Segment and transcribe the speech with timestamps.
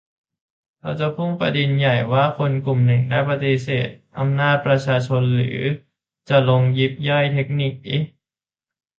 [0.79, 3.87] เราจะพุ่งไปประเด็นใหญ่ ว่า คนกลุ่มหนึ่งได้ปฏิเสธ
[4.19, 5.59] อำนาจประชาชน หรือ
[6.29, 8.03] จะลงยิบย่อยเทคนิค เอ๊ะ